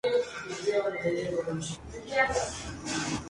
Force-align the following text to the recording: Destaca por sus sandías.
Destaca 0.47 1.45
por 1.45 1.61
sus 1.63 1.79
sandías. 1.93 2.57